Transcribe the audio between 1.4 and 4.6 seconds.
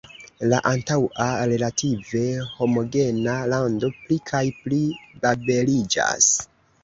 relative homogena lando pli kaj